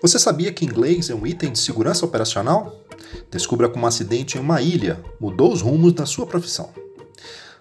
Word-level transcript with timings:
Você 0.00 0.18
sabia 0.18 0.52
que 0.52 0.64
inglês 0.64 1.08
é 1.08 1.14
um 1.14 1.26
item 1.26 1.52
de 1.52 1.58
segurança 1.58 2.04
operacional? 2.04 2.84
Descubra 3.30 3.68
como 3.68 3.84
um 3.84 3.88
acidente 3.88 4.36
em 4.36 4.40
uma 4.40 4.60
ilha 4.60 5.02
mudou 5.18 5.52
os 5.52 5.62
rumos 5.62 5.94
da 5.94 6.04
sua 6.04 6.26
profissão. 6.26 6.70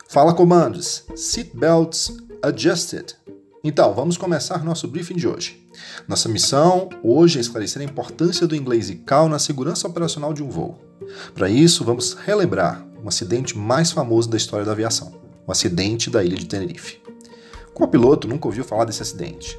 Fala 0.08 0.34
comandos, 0.34 1.06
seatbelts 1.16 2.18
adjusted. 2.42 3.16
Então, 3.64 3.94
vamos 3.94 4.18
começar 4.18 4.64
nosso 4.64 4.88
briefing 4.88 5.16
de 5.16 5.28
hoje. 5.28 5.66
Nossa 6.08 6.28
missão 6.28 6.90
hoje 7.02 7.38
é 7.38 7.42
esclarecer 7.42 7.82
a 7.82 7.86
importância 7.86 8.46
do 8.46 8.56
inglês 8.56 8.90
e 8.90 8.96
cal 8.96 9.30
na 9.30 9.40
segurança 9.40 9.88
operacional 9.88 10.34
de 10.34 10.44
um 10.44 10.50
voo. 10.50 10.80
Para 11.34 11.50
isso, 11.50 11.86
vamos 11.86 12.14
relembrar 12.14 12.86
um 13.02 13.08
acidente 13.08 13.58
mais 13.58 13.92
famoso 13.92 14.30
da 14.30 14.38
história 14.38 14.66
da 14.66 14.74
aviação, 14.74 15.14
o 15.48 15.52
acidente 15.52 16.10
da 16.10 16.24
ilha 16.24 16.38
de 16.38 16.46
Tenerife. 16.46 17.02
Qual 17.74 17.90
piloto 17.90 18.28
nunca 18.28 18.48
ouviu 18.48 18.64
falar 18.64 18.86
desse 18.86 19.02
acidente? 19.02 19.58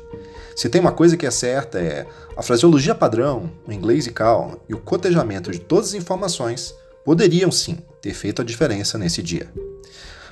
Se 0.56 0.70
tem 0.70 0.80
uma 0.80 0.90
coisa 0.90 1.18
que 1.18 1.26
é 1.26 1.30
certa 1.30 1.78
é 1.78 2.06
a 2.34 2.42
fraseologia 2.42 2.94
padrão, 2.94 3.52
o 3.68 3.72
inglês 3.72 4.06
e 4.06 4.10
cal 4.10 4.58
e 4.66 4.72
o 4.72 4.78
cotejamento 4.78 5.50
de 5.52 5.58
todas 5.60 5.88
as 5.88 5.94
informações 5.94 6.74
poderiam 7.04 7.52
sim 7.52 7.76
ter 8.00 8.14
feito 8.14 8.40
a 8.40 8.44
diferença 8.44 8.96
nesse 8.96 9.22
dia. 9.22 9.52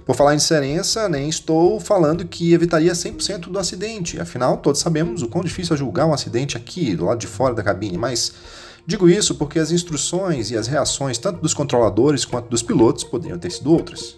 Por 0.07 0.17
falar 0.17 0.33
em 0.33 0.39
diferença, 0.39 1.11
nem 1.11 1.29
estou 1.29 1.79
falando 1.79 2.27
que 2.27 2.55
evitaria 2.55 2.93
100% 2.93 3.51
do 3.51 3.59
acidente, 3.59 4.19
afinal 4.19 4.57
todos 4.57 4.81
sabemos 4.81 5.21
o 5.21 5.29
quão 5.29 5.45
difícil 5.45 5.75
é 5.75 5.79
julgar 5.79 6.07
um 6.07 6.15
acidente 6.15 6.57
aqui, 6.57 6.97
do 6.97 7.05
lado 7.05 7.19
de 7.19 7.27
fora 7.27 7.55
da 7.55 7.63
cabine, 7.63 7.99
mas 7.99 8.33
digo 8.87 9.11
isso 9.11 9.35
porque 9.35 9.59
as 9.59 9.71
instruções 9.71 10.51
e 10.51 10.57
as 10.57 10.67
reações 10.67 11.19
tanto 11.19 11.43
dos 11.43 11.53
controladores 11.53 12.25
quanto 12.25 12.49
dos 12.49 12.63
pilotos 12.63 13.05
poderiam 13.05 13.39
ter 13.39 13.51
sido 13.51 13.71
outras. 13.71 14.17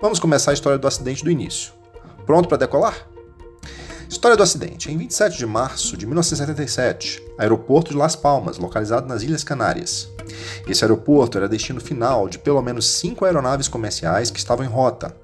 Vamos 0.00 0.18
começar 0.18 0.52
a 0.52 0.54
história 0.54 0.78
do 0.78 0.88
acidente 0.88 1.22
do 1.22 1.30
início. 1.30 1.72
Pronto 2.24 2.48
para 2.48 2.56
decolar? 2.56 3.11
História 4.12 4.36
do 4.36 4.42
acidente. 4.42 4.92
Em 4.92 4.98
27 4.98 5.38
de 5.38 5.46
março 5.46 5.96
de 5.96 6.04
1977, 6.04 7.22
aeroporto 7.38 7.92
de 7.92 7.96
Las 7.96 8.14
Palmas, 8.14 8.58
localizado 8.58 9.08
nas 9.08 9.22
Ilhas 9.22 9.42
Canárias. 9.42 10.06
Esse 10.68 10.84
aeroporto 10.84 11.38
era 11.38 11.48
destino 11.48 11.80
final 11.80 12.28
de 12.28 12.38
pelo 12.38 12.60
menos 12.60 12.86
cinco 12.86 13.24
aeronaves 13.24 13.68
comerciais 13.68 14.30
que 14.30 14.38
estavam 14.38 14.66
em 14.66 14.68
rota. 14.68 15.16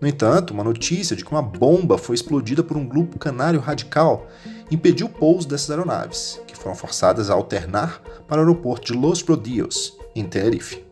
No 0.00 0.06
entanto, 0.06 0.54
uma 0.54 0.62
notícia 0.62 1.16
de 1.16 1.24
que 1.24 1.30
uma 1.32 1.42
bomba 1.42 1.98
foi 1.98 2.14
explodida 2.14 2.62
por 2.62 2.76
um 2.76 2.86
grupo 2.86 3.18
canário 3.18 3.58
radical 3.58 4.28
impediu 4.70 5.08
o 5.08 5.10
pouso 5.10 5.48
dessas 5.48 5.68
aeronaves, 5.68 6.40
que 6.46 6.56
foram 6.56 6.76
forçadas 6.76 7.28
a 7.28 7.34
alternar 7.34 8.00
para 8.28 8.40
o 8.40 8.44
aeroporto 8.44 8.92
de 8.92 8.98
Los 8.98 9.22
Rodios, 9.22 9.98
em 10.14 10.24
Tenerife. 10.24 10.85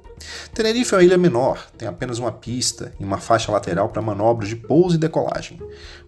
Tenerife 0.53 0.95
é 0.95 0.99
uma 0.99 1.05
ilha 1.05 1.19
menor, 1.19 1.67
tem 1.77 1.89
apenas 1.89 2.19
uma 2.19 2.33
pista 2.33 2.93
e 2.99 3.05
uma 3.05 3.19
faixa 3.19 3.51
lateral 3.51 3.89
para 3.89 4.03
manobras 4.03 4.49
de 4.49 4.57
pouso 4.57 4.97
e 4.97 4.99
decolagem, 4.99 5.61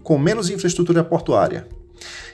com 0.02 0.18
menos 0.18 0.50
infraestrutura 0.50 1.02
portuária 1.02 1.66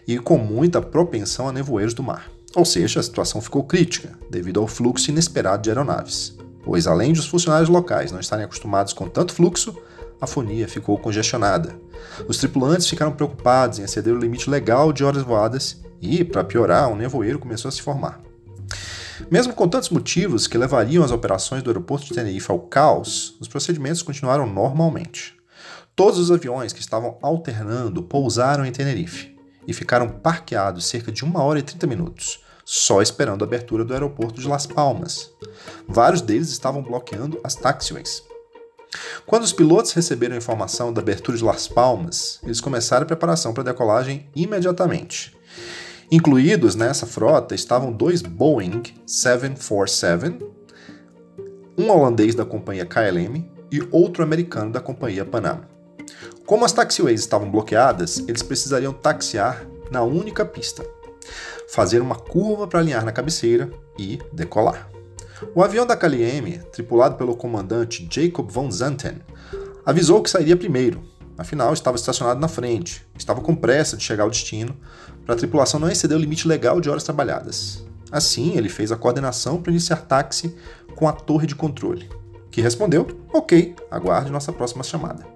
e 0.07 0.19
com 0.19 0.37
muita 0.37 0.83
propensão 0.83 1.49
a 1.49 1.53
nevoeiros 1.53 1.95
do 1.95 2.03
mar. 2.03 2.31
Ou 2.55 2.65
seja, 2.65 3.01
a 3.01 3.03
situação 3.03 3.41
ficou 3.41 3.65
crítica 3.65 4.11
devido 4.31 4.61
ao 4.61 4.67
fluxo 4.67 5.11
inesperado 5.11 5.63
de 5.63 5.71
aeronaves, 5.71 6.37
pois 6.63 6.87
além 6.87 7.13
de 7.13 7.21
os 7.21 7.27
funcionários 7.27 7.69
locais 7.69 8.13
não 8.13 8.21
estarem 8.21 8.45
acostumados 8.45 8.93
com 8.93 9.09
tanto 9.09 9.33
fluxo, 9.33 9.75
a 10.21 10.27
fonia 10.27 10.69
ficou 10.69 10.97
congestionada. 10.99 11.75
Os 12.29 12.37
tripulantes 12.37 12.87
ficaram 12.87 13.13
preocupados 13.13 13.79
em 13.79 13.83
exceder 13.83 14.15
o 14.15 14.19
limite 14.19 14.49
legal 14.49 14.93
de 14.93 15.03
horas 15.03 15.23
voadas 15.23 15.81
e, 16.01 16.23
para 16.23 16.45
piorar, 16.45 16.89
um 16.89 16.97
nevoeiro 16.97 17.39
começou 17.39 17.69
a 17.69 17.73
se 17.73 17.83
formar. 17.83 18.21
Mesmo 19.31 19.55
com 19.55 19.69
tantos 19.69 19.91
motivos 19.91 20.47
que 20.47 20.59
levariam 20.59 21.05
as 21.05 21.11
operações 21.11 21.63
do 21.63 21.71
aeroporto 21.71 22.07
de 22.07 22.15
Tenerife 22.15 22.51
ao 22.51 22.59
caos, 22.59 23.37
os 23.41 23.49
procedimentos 23.49 24.03
continuaram 24.03 24.47
normalmente. 24.47 25.35
Todos 25.95 26.19
os 26.19 26.31
aviões 26.31 26.73
que 26.73 26.81
estavam 26.81 27.19
alternando 27.23 28.03
pousaram 28.03 28.65
em 28.65 28.73
Tenerife 28.73 29.37
e 29.67 29.73
ficaram 29.73 30.09
parqueados 30.09 30.87
cerca 30.87 31.13
de 31.13 31.25
1 31.25 31.37
hora 31.37 31.59
e 31.59 31.63
30 31.63 31.87
minutos, 31.87 32.43
só 32.65 33.01
esperando 33.03 33.43
a 33.43 33.47
abertura 33.47 33.85
do 33.85 33.93
aeroporto 33.93 34.41
de 34.41 34.49
Las 34.49 34.67
Palmas. 34.67 35.31
Vários 35.87 36.21
deles 36.21 36.51
estavam 36.51 36.83
bloqueando 36.83 37.41
as 37.45 37.55
taxiways. 37.55 38.23
Quando 39.27 39.45
os 39.45 39.53
pilotos 39.53 39.93
receberam 39.93 40.35
a 40.35 40.39
informação 40.39 40.93
da 40.93 41.01
abertura 41.01 41.37
de 41.37 41.45
Las 41.45 41.67
Palmas, 41.67 42.39
eles 42.43 42.61
começaram 42.61 43.05
a 43.05 43.07
preparação 43.07 43.55
para 43.55 43.63
a 43.63 43.73
decolagem 43.73 44.29
imediatamente. 44.35 45.35
Incluídos 46.13 46.75
nessa 46.75 47.07
frota 47.07 47.55
estavam 47.55 47.91
dois 47.91 48.21
Boeing 48.21 48.83
747, 49.07 50.45
um 51.79 51.89
holandês 51.89 52.35
da 52.35 52.45
companhia 52.45 52.85
KLM 52.85 53.51
e 53.73 53.81
outro 53.91 54.23
americano 54.23 54.71
da 54.71 54.79
companhia 54.79 55.25
Panam. 55.25 55.63
Como 56.45 56.67
as 56.67 56.73
taxiways 56.73 57.21
estavam 57.21 57.51
bloqueadas, 57.51 58.19
eles 58.29 58.43
precisariam 58.43 58.93
taxiar 58.93 59.67
na 59.91 60.03
única 60.03 60.45
pista, 60.45 60.85
fazer 61.71 62.03
uma 62.03 62.17
curva 62.17 62.69
para 62.69 62.81
alinhar 62.81 63.07
na 63.07 63.13
cabeceira 63.13 63.71
e 63.99 64.19
decolar. 64.35 64.91
O 65.55 65.63
avião 65.63 65.87
da 65.87 65.97
KLM, 65.97 66.59
tripulado 66.71 67.17
pelo 67.17 67.35
comandante 67.35 68.07
Jacob 68.11 68.51
von 68.51 68.71
Zanten, 68.71 69.23
avisou 69.87 70.23
que 70.23 70.29
sairia 70.29 70.59
primeiro, 70.59 71.03
afinal 71.39 71.73
estava 71.73 71.97
estacionado 71.97 72.39
na 72.39 72.49
frente, 72.49 73.03
estava 73.17 73.41
com 73.41 73.55
pressa 73.55 73.97
de 73.97 74.03
chegar 74.03 74.25
ao 74.25 74.31
destino, 74.31 74.77
para 75.25 75.35
a 75.35 75.39
tripulação 75.39 75.79
não 75.81 75.91
exceder 75.91 76.17
o 76.17 76.21
limite 76.21 76.49
legal 76.49 76.81
de 76.81 76.91
horas 76.91 77.05
trabalhadas. 77.05 77.85
Assim, 78.11 78.57
ele 78.57 78.69
fez 78.69 78.93
a 78.93 78.97
coordenação 78.97 79.61
para 79.61 79.73
iniciar 79.73 79.97
táxi 79.97 80.55
com 80.95 81.09
a 81.09 81.13
torre 81.13 81.47
de 81.47 81.55
controle, 81.55 82.09
que 82.51 82.61
respondeu: 82.61 83.07
Ok, 83.33 83.75
aguarde 83.91 84.31
nossa 84.31 84.53
próxima 84.53 84.85
chamada. 84.85 85.27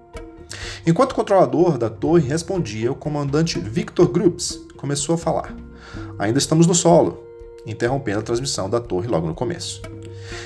Enquanto 0.85 1.11
o 1.11 1.15
controlador 1.15 1.77
da 1.77 1.89
torre 1.89 2.27
respondia, 2.27 2.91
o 2.91 2.95
comandante 2.95 3.59
Victor 3.59 4.07
Groups 4.07 4.61
começou 4.77 5.15
a 5.15 5.17
falar: 5.17 5.55
Ainda 6.19 6.37
estamos 6.37 6.67
no 6.67 6.75
solo, 6.75 7.23
interrompendo 7.65 8.19
a 8.19 8.23
transmissão 8.23 8.69
da 8.69 8.79
torre 8.79 9.07
logo 9.07 9.27
no 9.27 9.33
começo. 9.33 9.81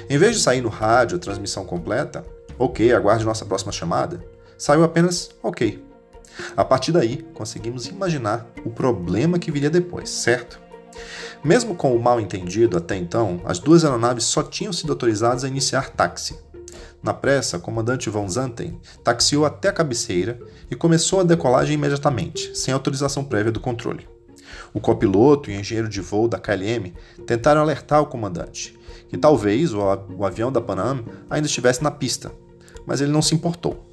Em 0.10 0.18
vez 0.18 0.36
de 0.36 0.42
sair 0.42 0.62
no 0.62 0.70
rádio 0.70 1.18
a 1.18 1.20
transmissão 1.20 1.66
completa, 1.66 2.26
ok, 2.58 2.94
aguarde 2.94 3.26
nossa 3.26 3.46
próxima 3.46 3.72
chamada, 3.72 4.24
saiu 4.58 4.84
apenas 4.84 5.32
ok. 5.44 5.91
A 6.56 6.64
partir 6.66 6.92
daí, 6.92 7.26
conseguimos 7.34 7.88
imaginar 7.88 8.46
o 8.66 8.70
problema 8.70 9.40
que 9.40 9.52
viria 9.52 9.70
depois, 9.70 10.10
certo? 10.10 10.60
Mesmo 11.44 11.76
com 11.76 11.96
o 11.96 12.02
mal 12.02 12.20
entendido 12.20 12.78
até 12.78 12.96
então, 12.96 13.42
as 13.46 13.60
duas 13.60 13.84
aeronaves 13.84 14.26
só 14.26 14.44
tinham 14.44 14.72
sido 14.72 14.92
autorizadas 14.92 15.44
a 15.44 15.48
iniciar 15.48 15.90
táxi. 15.90 16.38
Na 17.02 17.14
pressa, 17.14 17.58
o 17.58 17.62
comandante 17.62 18.10
Von 18.10 18.30
Zanten 18.30 18.80
taxiou 19.04 19.44
até 19.44 19.70
a 19.70 19.74
cabeceira 19.74 20.40
e 20.70 20.76
começou 20.76 21.20
a 21.20 21.24
decolagem 21.24 21.74
imediatamente, 21.74 22.56
sem 22.56 22.72
autorização 22.74 23.24
prévia 23.24 23.52
do 23.52 23.60
controle. 23.60 24.08
O 24.72 24.80
copiloto 24.80 25.50
e 25.50 25.56
o 25.56 25.60
engenheiro 25.60 25.90
de 25.90 26.00
voo 26.00 26.28
da 26.28 26.38
KLM 26.38 26.94
tentaram 27.26 27.62
alertar 27.62 28.02
o 28.02 28.06
comandante, 28.06 28.78
que 29.10 29.18
talvez 29.18 29.74
o, 29.74 29.82
avião 30.24 30.52
da 30.52 30.62
Panam 30.62 31.04
ainda 31.30 31.48
estivesse 31.48 31.84
na 31.84 31.90
pista, 31.90 32.32
mas 32.86 33.02
ele 33.02 33.12
não 33.12 33.22
se 33.22 33.34
importou. 33.34 33.91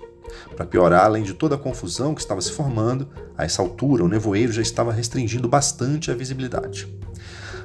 Para 0.57 0.67
piorar, 0.67 1.05
além 1.05 1.23
de 1.23 1.35
toda 1.35 1.55
a 1.55 1.59
confusão 1.59 2.15
que 2.15 2.21
estava 2.21 2.41
se 2.41 2.53
formando, 2.53 3.09
a 3.37 3.45
essa 3.45 3.63
altura 3.63 4.05
o 4.05 4.09
nevoeiro 4.09 4.53
já 4.53 4.63
estava 4.63 4.93
restringindo 4.93 5.49
bastante 5.49 6.11
a 6.11 6.15
visibilidade. 6.15 6.89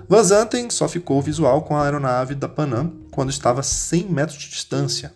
Van 0.08 0.24
Zanten 0.24 0.70
só 0.70 0.88
ficou 0.88 1.22
visual 1.22 1.62
com 1.62 1.76
a 1.76 1.84
aeronave 1.84 2.36
da 2.36 2.48
Panam 2.48 2.92
quando 3.10 3.30
estava 3.30 3.62
a 3.62 3.64
100 3.64 4.10
metros 4.10 4.38
de 4.38 4.50
distância. 4.50 5.14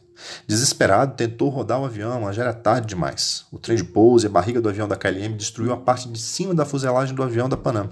Desesperado, 0.48 1.16
tentou 1.16 1.50
rodar 1.50 1.80
o 1.80 1.86
avião, 1.86 2.22
mas 2.22 2.36
já 2.36 2.44
era 2.44 2.54
tarde 2.54 2.88
demais. 2.88 3.46
O 3.52 3.60
trem 3.60 3.78
de 3.78 3.84
pouso 3.84 4.26
e 4.26 4.28
a 4.28 4.32
barriga 4.32 4.62
do 4.62 4.70
avião 4.70 4.88
da 4.88 4.96
KLM 4.96 5.36
destruiu 5.36 5.74
a 5.74 5.78
parte 5.78 6.10
de 6.10 6.20
cima 6.20 6.56
da 6.56 6.66
fuselagem 6.66 7.14
do 7.14 7.22
avião 7.22 7.48
da 7.48 7.58
Panam. 7.58 7.90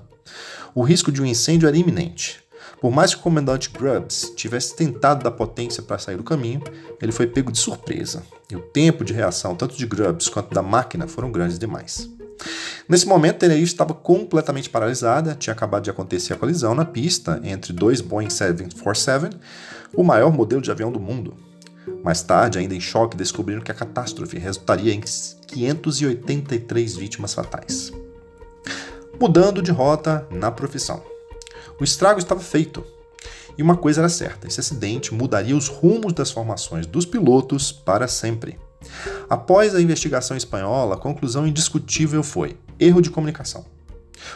O 0.73 0.81
risco 0.81 1.11
de 1.11 1.21
um 1.21 1.25
incêndio 1.25 1.67
era 1.67 1.77
iminente. 1.77 2.43
Por 2.81 2.91
mais 2.91 3.13
que 3.13 3.19
o 3.19 3.23
comandante 3.23 3.69
Grubbs 3.69 4.33
tivesse 4.35 4.75
tentado 4.75 5.23
dar 5.23 5.31
potência 5.31 5.81
para 5.81 5.97
sair 5.97 6.17
do 6.17 6.23
caminho, 6.23 6.61
ele 7.01 7.11
foi 7.11 7.27
pego 7.27 7.51
de 7.51 7.57
surpresa, 7.57 8.23
e 8.49 8.55
o 8.55 8.61
tempo 8.61 9.03
de 9.03 9.13
reação 9.13 9.55
tanto 9.55 9.75
de 9.75 9.85
Grubbs 9.85 10.29
quanto 10.29 10.53
da 10.53 10.61
máquina 10.61 11.07
foram 11.07 11.31
grandes 11.31 11.57
demais. 11.57 12.09
Nesse 12.87 13.07
momento, 13.07 13.39
Tenerife 13.39 13.71
estava 13.71 13.93
completamente 13.93 14.69
paralisada, 14.69 15.35
tinha 15.35 15.53
acabado 15.53 15.83
de 15.83 15.89
acontecer 15.89 16.33
a 16.33 16.37
colisão 16.37 16.75
na 16.75 16.85
pista 16.85 17.39
entre 17.43 17.73
dois 17.73 18.01
Boeing 18.01 18.29
747, 18.29 19.35
o 19.93 20.03
maior 20.03 20.31
modelo 20.31 20.61
de 20.61 20.69
avião 20.69 20.91
do 20.91 20.99
mundo. 20.99 21.33
Mais 22.03 22.21
tarde, 22.21 22.59
ainda 22.59 22.75
em 22.75 22.79
choque, 22.79 23.17
descobriram 23.17 23.61
que 23.61 23.71
a 23.71 23.75
catástrofe 23.75 24.37
resultaria 24.37 24.93
em 24.93 25.01
583 25.01 26.95
vítimas 26.95 27.33
fatais. 27.33 27.91
Mudando 29.19 29.61
de 29.61 29.71
rota 29.71 30.27
na 30.29 30.51
profissão. 30.51 31.14
O 31.79 31.83
estrago 31.83 32.19
estava 32.19 32.41
feito. 32.41 32.83
E 33.57 33.63
uma 33.63 33.77
coisa 33.77 34.01
era 34.01 34.09
certa: 34.09 34.47
esse 34.47 34.59
acidente 34.59 35.13
mudaria 35.13 35.55
os 35.55 35.67
rumos 35.67 36.13
das 36.13 36.31
formações 36.31 36.85
dos 36.85 37.05
pilotos 37.05 37.71
para 37.71 38.07
sempre. 38.07 38.59
Após 39.29 39.75
a 39.75 39.81
investigação 39.81 40.37
espanhola, 40.37 40.95
a 40.95 40.99
conclusão 40.99 41.47
indiscutível 41.47 42.23
foi: 42.23 42.57
erro 42.79 43.01
de 43.01 43.09
comunicação. 43.09 43.65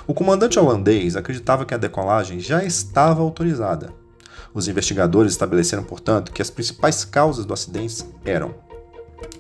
O 0.06 0.13
comandante 0.13 0.59
holandês 0.59 1.15
acreditava 1.15 1.65
que 1.65 1.74
a 1.74 1.77
decolagem 1.77 2.39
já 2.39 2.63
estava 2.63 3.21
autorizada. 3.21 3.94
Os 4.53 4.68
investigadores 4.68 5.31
estabeleceram, 5.31 5.83
portanto, 5.83 6.31
que 6.31 6.41
as 6.41 6.50
principais 6.50 7.06
causas 7.06 7.45
do 7.45 7.53
acidente 7.53 8.03
eram 8.25 8.53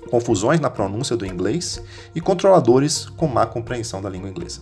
confusões 0.09 0.59
na 0.59 0.69
pronúncia 0.69 1.15
do 1.15 1.25
inglês 1.25 1.81
e 2.15 2.21
controladores 2.21 3.05
com 3.05 3.27
má 3.27 3.45
compreensão 3.45 4.01
da 4.01 4.09
língua 4.09 4.29
inglesa. 4.29 4.61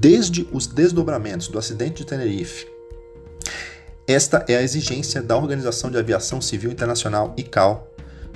Desde 0.00 0.48
os 0.50 0.66
desdobramentos 0.66 1.48
do 1.48 1.58
acidente 1.58 1.96
de 1.96 2.06
Tenerife. 2.06 2.66
Esta 4.06 4.42
é 4.48 4.56
a 4.56 4.62
exigência 4.62 5.22
da 5.22 5.36
Organização 5.36 5.90
de 5.90 5.98
Aviação 5.98 6.40
Civil 6.40 6.70
Internacional 6.70 7.34
ICAO 7.36 7.86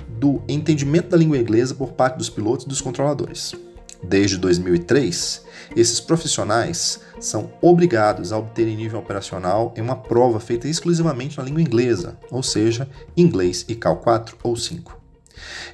do 0.07 0.43
entendimento 0.47 1.09
da 1.09 1.17
língua 1.17 1.39
inglesa 1.39 1.73
por 1.73 1.93
parte 1.93 2.17
dos 2.17 2.29
pilotos 2.29 2.67
e 2.67 2.69
dos 2.69 2.81
controladores. 2.81 3.55
Desde 4.03 4.37
2003, 4.37 5.43
esses 5.75 5.99
profissionais 5.99 6.99
são 7.19 7.51
obrigados 7.59 8.31
a 8.31 8.37
obterem 8.37 8.75
nível 8.75 8.99
operacional 8.99 9.73
em 9.75 9.81
uma 9.81 9.95
prova 9.95 10.39
feita 10.39 10.67
exclusivamente 10.67 11.39
na 11.39 11.43
língua 11.43 11.63
inglesa, 11.63 12.15
ou 12.29 12.43
seja, 12.43 12.87
inglês 13.17 13.65
ICAO 13.67 13.97
4 13.97 14.37
ou 14.43 14.55
5. 14.55 15.04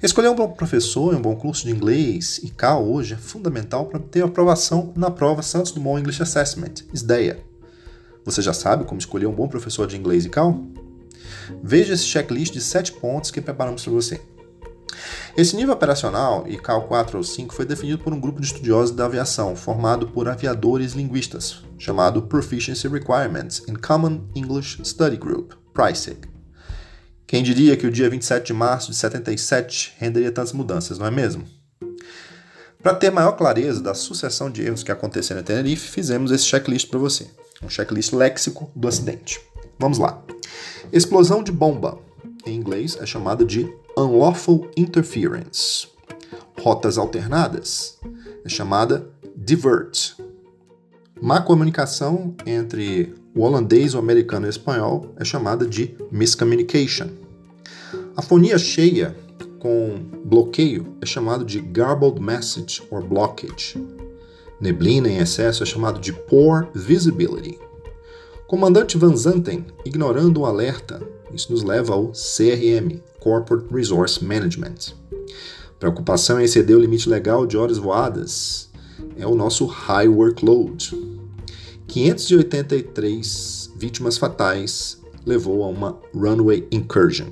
Escolher 0.02 0.30
um 0.30 0.36
bom 0.36 0.50
professor 0.50 1.14
e 1.14 1.16
um 1.16 1.22
bom 1.22 1.36
curso 1.36 1.66
de 1.66 1.72
inglês 1.72 2.40
e 2.44 2.50
CAL 2.50 2.88
hoje 2.88 3.14
é 3.14 3.18
fundamental 3.18 3.86
para 3.86 4.00
ter 4.00 4.24
aprovação 4.24 4.94
na 4.96 5.12
prova 5.12 5.42
Santos 5.42 5.72
Dumont 5.72 6.00
English 6.00 6.22
Assessment, 6.22 6.86
SDEA. 6.94 7.44
Você 8.26 8.42
já 8.42 8.54
sabe 8.54 8.86
como 8.86 9.00
escolher 9.00 9.28
um 9.28 9.34
bom 9.34 9.48
professor 9.48 9.88
de 9.88 9.98
inglês 9.98 10.26
e 10.26 10.30
CAL? 10.30 10.60
Veja 11.64 11.94
esse 11.94 12.06
checklist 12.06 12.54
de 12.54 12.62
7 12.62 12.94
pontos 12.94 13.32
que 13.32 13.42
preparamos 13.42 13.84
para 13.84 13.94
você. 13.94 14.22
Esse 15.36 15.56
nível 15.56 15.74
operacional, 15.74 16.46
CAL 16.62 16.88
4 16.88 17.18
ou 17.18 17.24
5, 17.24 17.54
foi 17.54 17.66
definido 17.66 18.00
por 18.00 18.14
um 18.14 18.20
grupo 18.20 18.42
de 18.42 18.48
estudiosos 18.48 18.96
da 18.96 19.06
aviação, 19.06 19.56
formado 19.56 20.08
por 20.08 20.28
aviadores 20.28 20.94
linguistas, 20.94 21.64
chamado 21.78 22.24
Proficiency 22.24 22.88
Requirements 22.88 23.64
in 23.68 23.76
Common 23.76 24.22
English 24.36 24.80
Study 24.84 25.18
Group, 25.18 25.54
PRISIG. 25.74 26.31
Quem 27.32 27.42
diria 27.42 27.78
que 27.78 27.88
o 27.88 27.92
dia 27.92 28.10
27 28.10 28.48
de 28.48 28.54
março 28.54 28.92
de 28.92 28.98
77 28.98 29.94
renderia 29.98 30.34
tantas 30.34 30.52
mudanças, 30.52 31.00
não 31.00 31.06
é 31.06 31.12
mesmo? 31.12 31.46
Para 32.84 32.94
ter 32.94 33.10
maior 33.10 33.32
clareza 33.38 33.82
da 33.82 33.94
sucessão 33.94 34.52
de 34.52 34.62
erros 34.62 34.84
que 34.84 34.92
aconteceram 34.92 35.40
em 35.40 35.44
Tenerife, 35.46 35.88
fizemos 35.88 36.30
esse 36.30 36.44
checklist 36.44 36.90
para 36.90 37.00
você. 37.00 37.26
Um 37.64 37.70
checklist 37.70 38.12
léxico 38.12 38.70
do 38.76 38.86
acidente. 38.86 39.40
Vamos 39.80 39.98
lá. 39.98 40.22
Explosão 40.92 41.42
de 41.42 41.54
bomba, 41.54 42.00
em 42.46 42.54
inglês 42.54 42.98
é 43.00 43.06
chamada 43.06 43.46
de 43.46 43.74
unlawful 43.98 44.70
interference. 44.76 45.88
Rotas 46.60 46.98
alternadas 46.98 47.98
é 48.44 48.50
chamada 48.50 49.08
divert. 49.38 50.18
Má 51.22 51.40
comunicação 51.40 52.36
entre 52.46 53.16
o 53.34 53.44
holandês, 53.44 53.96
o 53.96 54.00
americano 54.00 54.48
e 54.48 54.50
o 54.50 54.50
espanhol 54.50 55.14
é 55.16 55.24
chamada 55.24 55.66
de 55.66 55.96
miscommunication. 56.12 57.21
A 58.16 58.22
fonia 58.22 58.58
cheia 58.58 59.16
com 59.58 59.96
bloqueio 60.26 60.98
é 61.02 61.06
chamado 61.06 61.46
de 61.46 61.62
garbled 61.62 62.20
message 62.20 62.84
or 62.92 63.02
blockage. 63.02 63.82
Neblina 64.60 65.08
em 65.08 65.20
excesso 65.20 65.64
é 65.64 65.66
chamado 65.66 66.00
de 66.00 66.12
poor 66.12 66.68
visibility. 66.76 67.58
Comandante 68.48 68.98
Van 68.98 69.16
Zanten 69.16 69.66
ignorando 69.86 70.42
um 70.42 70.46
alerta, 70.46 71.02
isso 71.34 71.54
nos 71.54 71.64
leva 71.64 71.94
ao 71.94 72.08
CRM, 72.08 73.00
Corporate 73.22 73.74
Resource 73.74 74.22
Management. 74.24 74.94
Preocupação 75.80 76.40
em 76.40 76.44
exceder 76.44 76.76
o 76.76 76.82
limite 76.82 77.08
legal 77.08 77.46
de 77.46 77.56
horas 77.56 77.78
voadas 77.78 78.70
é 79.18 79.26
o 79.26 79.36
nosso 79.36 79.66
high 79.66 80.10
workload. 80.10 80.92
583 81.88 83.72
vítimas 83.78 84.18
fatais 84.18 85.02
levou 85.26 85.64
a 85.64 85.68
uma 85.68 85.98
runway 86.14 86.68
incursion. 86.72 87.30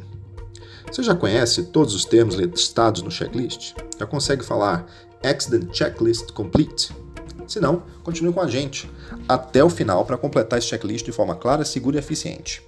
Você 0.91 1.03
já 1.03 1.13
conhece 1.13 1.63
todos 1.65 1.94
os 1.94 2.03
termos 2.03 2.33
listados 2.33 3.03
no 3.03 3.12
checklist? 3.12 3.75
Já 3.97 4.07
consegue 4.07 4.44
falar 4.44 4.88
Accident 5.24 5.71
Checklist 5.71 6.31
Complete? 6.31 6.91
Se 7.47 7.59
não, 7.59 7.83
continue 8.03 8.33
com 8.33 8.41
a 8.41 8.47
gente 8.47 8.89
até 9.27 9.63
o 9.63 9.69
final 9.69 10.03
para 10.03 10.18
completar 10.18 10.57
esse 10.57 10.68
checklist 10.68 11.06
de 11.06 11.12
forma 11.12 11.36
clara, 11.36 11.63
segura 11.63 11.97
e 11.97 12.00
eficiente. 12.00 12.68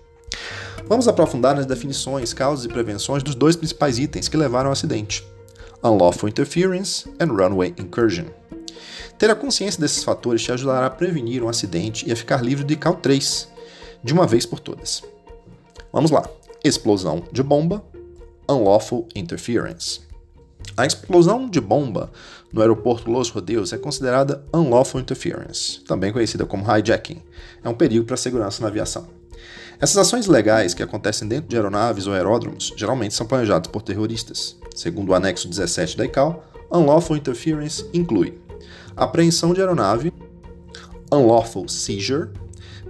Vamos 0.86 1.08
aprofundar 1.08 1.56
nas 1.56 1.66
definições, 1.66 2.32
causas 2.32 2.66
e 2.66 2.70
prevenções 2.70 3.24
dos 3.24 3.34
dois 3.34 3.56
principais 3.56 3.98
itens 3.98 4.28
que 4.28 4.38
levaram 4.38 4.68
ao 4.68 4.74
acidente: 4.74 5.28
Unlawful 5.84 6.30
Interference 6.30 7.10
and 7.20 7.34
Runway 7.34 7.74
Incursion. 7.78 8.26
Ter 9.18 9.32
a 9.32 9.36
consciência 9.36 9.82
desses 9.82 10.04
fatores 10.04 10.44
te 10.44 10.52
ajudará 10.52 10.86
a 10.86 10.92
prevenir 10.92 11.44
um 11.44 11.50
acidente 11.50 12.08
e 12.08 12.12
a 12.12 12.16
ficar 12.16 12.44
livre 12.44 12.64
de 12.64 12.76
CAL 12.76 12.96
3, 12.96 13.48
de 14.04 14.14
uma 14.14 14.28
vez 14.28 14.46
por 14.46 14.60
todas. 14.60 15.04
Vamos 15.92 16.12
lá: 16.12 16.28
explosão 16.64 17.24
de 17.32 17.42
bomba, 17.42 17.84
unlawful 18.52 19.08
interference. 19.16 20.02
A 20.78 20.86
explosão 20.86 21.50
de 21.50 21.60
bomba 21.60 22.12
no 22.52 22.62
aeroporto 22.62 23.10
Los 23.10 23.30
Rodeos 23.30 23.74
é 23.74 23.78
considerada 23.78 24.44
unlawful 24.54 25.02
interference, 25.02 25.82
também 25.82 26.12
conhecida 26.12 26.46
como 26.46 26.66
hijacking. 26.66 27.22
É 27.64 27.70
um 27.70 27.74
perigo 27.74 28.06
para 28.06 28.16
a 28.16 28.18
segurança 28.18 28.62
na 28.62 28.68
aviação. 28.68 29.08
Essas 29.80 29.98
ações 29.98 30.28
ilegais 30.28 30.74
que 30.74 30.84
acontecem 30.84 31.28
dentro 31.28 31.50
de 31.50 31.56
aeronaves 31.56 32.06
ou 32.06 32.14
aeródromos 32.14 32.74
geralmente 32.78 33.16
são 33.16 33.26
planejadas 33.26 33.72
por 33.72 33.82
terroristas. 33.82 34.56
Segundo 34.76 35.10
o 35.10 35.16
anexo 35.16 35.48
17 35.48 35.98
da 35.98 36.06
ICAO, 36.06 36.44
unlawful 36.72 37.18
interference 37.18 37.86
inclui 37.94 38.40
apreensão 38.96 39.54
de 39.54 39.62
aeronave, 39.62 40.14
unlawful 41.12 41.68
seizure, 41.68 42.30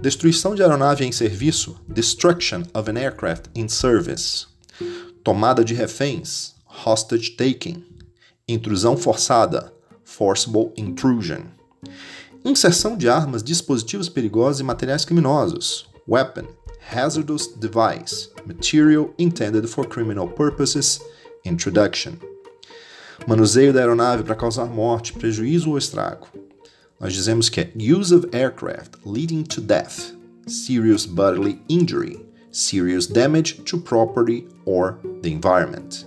destruição 0.00 0.54
de 0.54 0.62
aeronave 0.62 1.04
em 1.04 1.12
serviço, 1.12 1.76
destruction 1.88 2.62
of 2.74 2.90
an 2.90 2.98
aircraft 2.98 3.46
in 3.54 3.68
service, 3.68 4.46
tomada 5.22 5.64
de 5.64 5.74
reféns, 5.74 6.54
hostage 6.66 7.30
taking, 7.32 7.84
intrusão 8.48 8.96
forçada, 8.96 9.72
forcible 10.04 10.72
intrusion, 10.76 11.44
inserção 12.44 12.96
de 12.96 13.08
armas, 13.08 13.42
dispositivos 13.42 14.08
perigosos 14.08 14.60
e 14.60 14.64
materiais 14.64 15.04
criminosos, 15.04 15.86
weapon, 16.08 16.46
hazardous 16.92 17.46
device, 17.46 18.30
material 18.44 19.14
intended 19.18 19.66
for 19.68 19.86
criminal 19.86 20.28
purposes, 20.28 21.00
introduction. 21.44 22.14
Manuseio 23.26 23.72
da 23.72 23.80
aeronave 23.80 24.24
para 24.24 24.34
causar 24.34 24.66
morte, 24.66 25.12
prejuízo 25.12 25.70
ou 25.70 25.78
estrago. 25.78 26.26
Nós 26.98 27.12
dizemos 27.12 27.48
que 27.48 27.60
é 27.60 27.72
use 27.76 28.12
of 28.12 28.28
aircraft 28.32 28.96
leading 29.04 29.44
to 29.44 29.60
death, 29.60 30.12
serious 30.46 31.06
bodily 31.06 31.60
injury, 31.68 32.31
serious 32.52 33.06
damage 33.06 33.64
to 33.64 33.78
property 33.78 34.46
or 34.64 34.98
the 35.22 35.30
environment. 35.30 36.06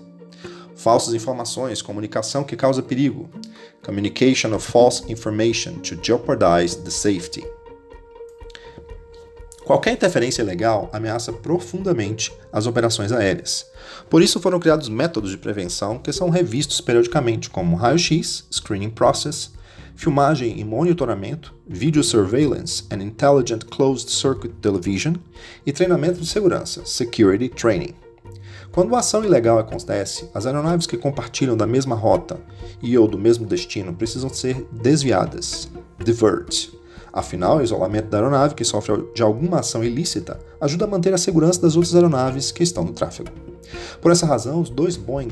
Falsas 0.75 1.13
informações, 1.13 1.81
comunicação 1.81 2.43
que 2.43 2.55
causa 2.55 2.83
perigo, 2.83 3.29
communication 3.83 4.53
of 4.53 4.65
false 4.65 5.03
information 5.11 5.79
to 5.79 5.95
jeopardize 6.01 6.77
the 6.77 6.91
safety. 6.91 7.43
Qualquer 9.65 9.93
interferência 9.93 10.43
ilegal 10.43 10.91
ameaça 10.93 11.33
profundamente 11.33 12.31
as 12.53 12.67
operações 12.67 13.11
aéreas. 13.11 13.65
Por 14.07 14.21
isso 14.21 14.39
foram 14.39 14.59
criados 14.59 14.87
métodos 14.87 15.31
de 15.31 15.37
prevenção 15.39 15.97
que 15.97 16.13
são 16.13 16.29
revistos 16.29 16.79
periodicamente, 16.79 17.49
como 17.49 17.75
raio-x, 17.75 18.45
screening 18.51 18.91
process, 18.91 19.51
filmagem 19.95 20.59
e 20.59 20.63
monitoramento, 20.63 21.53
video 21.67 22.03
surveillance 22.03 22.83
and 22.91 23.01
intelligent 23.01 23.65
closed 23.65 24.09
circuit 24.09 24.53
television 24.61 25.15
e 25.65 25.71
treinamento 25.71 26.19
de 26.19 26.27
segurança, 26.27 26.85
security 26.85 27.49
training. 27.49 27.95
Quando 28.71 28.89
uma 28.89 28.99
ação 28.99 29.23
ilegal 29.23 29.57
acontece, 29.57 30.29
as 30.33 30.45
aeronaves 30.45 30.85
que 30.85 30.97
compartilham 30.97 31.55
da 31.55 31.65
mesma 31.65 31.95
rota 31.95 32.37
e 32.81 32.97
ou 32.97 33.07
do 33.07 33.17
mesmo 33.17 33.45
destino 33.45 33.93
precisam 33.93 34.29
ser 34.29 34.67
desviadas, 34.71 35.69
divert, 36.03 36.75
Afinal, 37.15 37.59
o 37.59 37.63
isolamento 37.63 38.09
da 38.09 38.17
aeronave 38.17 38.55
que 38.55 38.65
sofre 38.65 39.01
de 39.15 39.23
alguma 39.23 39.61
ação 39.61 39.81
ilícita 39.81 40.37
ajuda 40.59 40.83
a 40.83 40.87
manter 40.87 41.13
a 41.13 41.17
segurança 41.17 41.61
das 41.61 41.77
outras 41.77 41.95
aeronaves 41.95 42.51
que 42.51 42.61
estão 42.61 42.83
no 42.83 42.91
tráfego. 42.91 43.29
Por 44.01 44.11
essa 44.11 44.25
razão, 44.25 44.59
os 44.59 44.69
dois 44.69 44.97
Boeing 44.97 45.29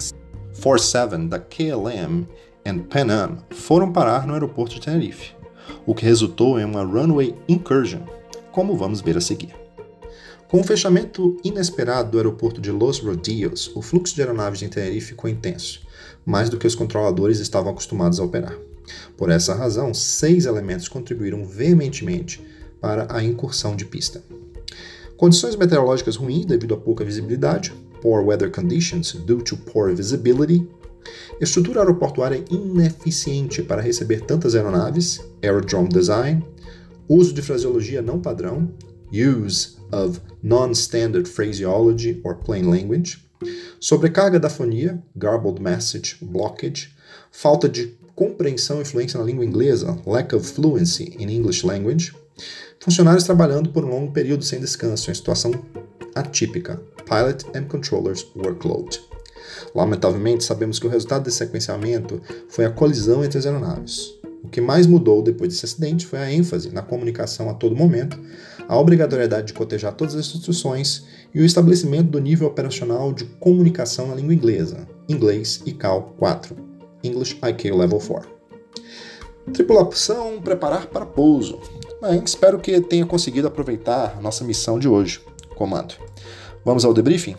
47 0.62 1.27
da 1.27 1.39
KLM 1.39 2.25
e 2.65 2.74
Pan 2.74 3.12
Am 3.12 3.38
foram 3.51 3.91
parar 3.91 4.25
no 4.25 4.34
aeroporto 4.34 4.75
de 4.75 4.82
Tenerife, 4.82 5.36
o 5.86 5.93
que 5.93 6.05
resultou 6.05 6.58
em 6.58 6.63
uma 6.63 6.84
runway 6.84 7.36
incursion, 7.48 8.01
como 8.51 8.77
vamos 8.77 9.01
ver 9.01 9.17
a 9.17 9.22
seguir. 9.22 9.53
Com 10.48 10.62
o 10.62 10.63
fechamento 10.63 11.36
inesperado 11.43 12.12
do 12.12 12.17
aeroporto 12.17 12.62
de 12.62 12.72
Los 12.72 13.00
Rodeos, 13.00 13.72
o 13.75 13.82
fluxo 13.82 14.15
de 14.15 14.22
aeronaves 14.22 14.62
em 14.62 14.70
Tenerife 14.70 15.08
ficou 15.08 15.29
intenso, 15.29 15.82
mais 16.25 16.50
do 16.50 16.58
que 16.58 16.67
os 16.67 16.75
controladores 16.75 17.39
estavam 17.39 17.72
acostumados 17.72 18.20
a 18.20 18.24
operar. 18.24 18.55
Por 19.17 19.29
essa 19.29 19.53
razão, 19.53 19.93
seis 19.93 20.46
elementos 20.46 20.88
contribuíram 20.88 21.46
veementemente 21.46 22.41
para 22.79 23.08
a 23.13 23.24
incursão 23.24 23.75
de 23.75 23.86
pista. 23.86 24.24
Condições 25.17 25.55
meteorológicas 25.55 26.15
ruins 26.15 26.46
devido 26.46 26.75
a 26.75 26.77
pouca 26.77 27.03
visibilidade, 27.03 27.74
poor 28.01 28.24
weather 28.24 28.51
conditions 28.51 29.13
due 29.13 29.41
to 29.41 29.58
poor 29.58 29.93
visibility, 29.96 30.67
estrutura 31.39 31.81
aeroportuária 31.81 32.43
ineficiente 32.50 33.62
para 33.62 33.81
receber 33.81 34.22
tantas 34.22 34.55
aeronaves, 34.55 35.22
aerodrome 35.41 35.89
design, 35.89 36.45
uso 37.07 37.33
de 37.33 37.41
fraseologia 37.41 38.01
não 38.01 38.19
padrão, 38.19 38.72
use 39.12 39.77
of 39.91 40.19
non-standard 40.41 41.29
phraseology 41.29 42.19
or 42.24 42.36
plain 42.36 42.63
language, 42.63 43.24
sobrecarga 43.79 44.39
da 44.39 44.50
fonia, 44.50 45.01
garbled 45.15 45.62
message, 45.62 46.17
blockage, 46.22 46.89
falta 47.31 47.67
de 47.67 47.95
compreensão 48.15 48.81
e 48.81 48.86
fluência 48.86 49.19
na 49.19 49.25
língua 49.25 49.45
inglesa, 49.45 49.98
lack 50.05 50.36
of 50.36 50.45
fluency 50.45 51.15
in 51.19 51.29
English 51.29 51.65
language, 51.65 52.13
funcionários 52.79 53.24
trabalhando 53.24 53.69
por 53.69 53.83
um 53.83 53.89
longo 53.89 54.12
período 54.12 54.43
sem 54.43 54.60
descanso, 54.60 55.10
em 55.10 55.13
situação 55.13 55.51
atípica, 56.15 56.81
pilot 57.05 57.45
and 57.55 57.65
controllers 57.65 58.25
workload. 58.36 59.12
Lamentavelmente, 59.73 60.43
sabemos 60.43 60.79
que 60.79 60.88
o 60.88 60.89
resultado 60.89 61.23
desse 61.23 61.38
sequenciamento 61.38 62.21
foi 62.47 62.65
a 62.65 62.69
colisão 62.69 63.23
entre 63.23 63.38
as 63.38 63.45
aeronaves. 63.45 64.13
O 64.43 64.50
que 64.50 64.59
mais 64.59 64.85
mudou 64.85 65.21
depois 65.21 65.50
desse 65.50 65.65
acidente 65.65 66.05
foi 66.05 66.19
a 66.19 66.31
ênfase 66.31 66.69
na 66.69 66.81
comunicação 66.81 67.50
a 67.50 67.53
todo 67.53 67.75
momento, 67.75 68.19
a 68.67 68.77
obrigatoriedade 68.77 69.47
de 69.47 69.53
cotejar 69.53 69.93
todas 69.93 70.15
as 70.15 70.35
instruções 70.35 71.05
e 71.33 71.41
o 71.41 71.45
estabelecimento 71.45 72.09
do 72.09 72.19
nível 72.19 72.47
operacional 72.47 73.13
de 73.13 73.25
comunicação 73.39 74.07
na 74.07 74.15
língua 74.15 74.33
inglesa, 74.33 74.88
inglês 75.07 75.62
ICAO 75.65 76.13
4, 76.17 76.55
English 77.03 77.39
IQ 77.41 77.71
Level 77.71 78.00
4. 78.00 78.29
Tripulação 79.51 80.41
preparar 80.41 80.88
para 80.88 81.05
pouso. 81.05 81.59
Bem, 82.01 82.21
espero 82.23 82.59
que 82.59 82.79
tenha 82.81 83.05
conseguido 83.05 83.47
aproveitar 83.47 84.15
a 84.17 84.21
nossa 84.21 84.43
missão 84.43 84.79
de 84.79 84.88
hoje. 84.88 85.21
Comando. 85.55 85.95
Vamos 86.65 86.85
ao 86.85 86.93
debriefing? 86.93 87.35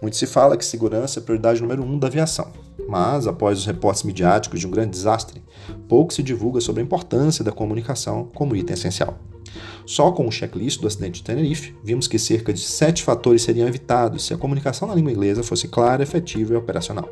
Muito 0.00 0.16
se 0.16 0.26
fala 0.26 0.56
que 0.56 0.64
segurança 0.64 1.18
é 1.18 1.20
a 1.20 1.24
prioridade 1.24 1.60
número 1.60 1.82
um 1.82 1.98
da 1.98 2.06
aviação, 2.06 2.52
mas 2.88 3.26
após 3.26 3.58
os 3.58 3.66
reportes 3.66 4.04
midiáticos 4.04 4.60
de 4.60 4.66
um 4.66 4.70
grande 4.70 4.90
desastre, 4.90 5.42
pouco 5.88 6.12
se 6.12 6.22
divulga 6.22 6.60
sobre 6.60 6.80
a 6.80 6.84
importância 6.84 7.44
da 7.44 7.50
comunicação 7.50 8.30
como 8.34 8.54
item 8.54 8.74
essencial. 8.74 9.18
Só 9.84 10.12
com 10.12 10.28
o 10.28 10.30
checklist 10.30 10.80
do 10.80 10.86
acidente 10.86 11.20
de 11.20 11.24
Tenerife, 11.24 11.74
vimos 11.82 12.06
que 12.06 12.18
cerca 12.18 12.52
de 12.52 12.60
sete 12.60 13.02
fatores 13.02 13.42
seriam 13.42 13.66
evitados 13.66 14.26
se 14.26 14.34
a 14.34 14.36
comunicação 14.36 14.86
na 14.86 14.94
língua 14.94 15.10
inglesa 15.10 15.42
fosse 15.42 15.66
clara, 15.66 16.02
efetiva 16.02 16.52
e 16.52 16.56
operacional. 16.56 17.08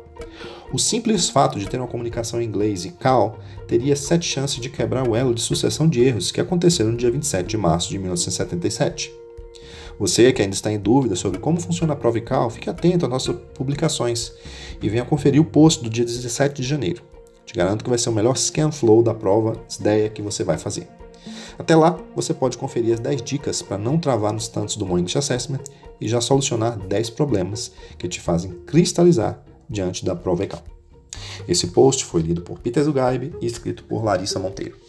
O 0.71 0.77
simples 0.77 1.27
fato 1.27 1.57
de 1.57 1.67
ter 1.67 1.77
uma 1.77 1.87
comunicação 1.87 2.41
em 2.41 2.45
inglês 2.45 2.85
e 2.85 2.91
CAL 2.91 3.39
teria 3.67 3.95
sete 3.95 4.27
chances 4.27 4.61
de 4.61 4.69
quebrar 4.69 5.07
o 5.07 5.15
elo 5.15 5.33
de 5.33 5.41
sucessão 5.41 5.89
de 5.89 6.01
erros 6.01 6.31
que 6.31 6.39
aconteceram 6.39 6.91
no 6.91 6.97
dia 6.97 7.09
27 7.09 7.47
de 7.47 7.57
março 7.57 7.89
de 7.89 7.97
1977. 7.97 9.11
Você 9.99 10.31
que 10.31 10.41
ainda 10.41 10.53
está 10.53 10.71
em 10.71 10.79
dúvida 10.79 11.15
sobre 11.15 11.39
como 11.39 11.59
funciona 11.59 11.93
a 11.93 11.95
prova 11.95 12.17
ICAO, 12.17 12.49
fique 12.49 12.69
atento 12.69 13.05
às 13.05 13.11
nossas 13.11 13.35
publicações 13.53 14.31
e 14.81 14.89
venha 14.89 15.03
conferir 15.03 15.41
o 15.41 15.45
post 15.45 15.83
do 15.83 15.89
dia 15.89 16.05
17 16.05 16.61
de 16.61 16.67
janeiro. 16.67 17.01
Te 17.45 17.53
garanto 17.53 17.83
que 17.83 17.89
vai 17.89 17.97
ser 17.97 18.09
o 18.09 18.13
melhor 18.13 18.35
scan 18.37 18.71
flow 18.71 19.01
da 19.01 19.13
prova 19.13 19.53
ideia 19.79 20.09
que 20.09 20.21
você 20.21 20.43
vai 20.43 20.57
fazer. 20.57 20.87
Até 21.57 21.75
lá, 21.75 21.97
você 22.15 22.33
pode 22.33 22.57
conferir 22.57 22.93
as 22.93 22.99
10 22.99 23.21
dicas 23.23 23.61
para 23.61 23.77
não 23.77 23.97
travar 23.97 24.31
nos 24.31 24.47
tantos 24.47 24.75
do 24.75 24.85
English 24.97 25.17
Assessment 25.17 25.61
e 25.99 26.07
já 26.07 26.21
solucionar 26.21 26.77
10 26.77 27.09
problemas 27.11 27.71
que 27.97 28.07
te 28.07 28.21
fazem 28.21 28.51
cristalizar 28.65 29.43
diante 29.67 30.05
da 30.05 30.15
prova 30.15 30.43
ECAL. 30.43 30.63
Esse 31.47 31.67
post 31.67 32.05
foi 32.05 32.21
lido 32.21 32.41
por 32.41 32.59
Peter 32.59 32.83
Zugaib 32.83 33.33
e 33.41 33.45
escrito 33.45 33.83
por 33.85 34.03
Larissa 34.03 34.39
Monteiro. 34.39 34.86